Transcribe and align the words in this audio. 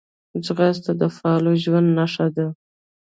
ځغاسته 0.45 0.91
د 1.01 1.03
فعاله 1.15 1.53
ژوند 1.63 1.87
نښه 1.97 2.27
ده 2.35 2.47